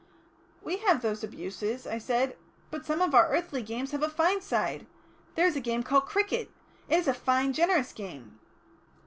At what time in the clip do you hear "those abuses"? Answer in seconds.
1.03-1.85